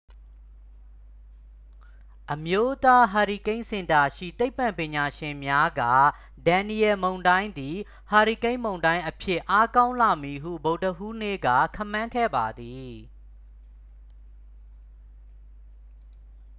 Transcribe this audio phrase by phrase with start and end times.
[2.33, 5.81] အမျိုးသားဟာရီကိန်းစင်တာရှိ သိပ္ပံပညာရှင်များက
[6.47, 7.75] ဒန်နီယယ်လ် မုန်တိုင်းသည်
[8.09, 12.91] ဟာရီကိန်းမုန်တိုင်းအဖြစ် အားကောင်းလာမည်ဟု ဗုဒ္ဓဟူးနေ့က ခန့်မှန်းခဲ့ပါသည်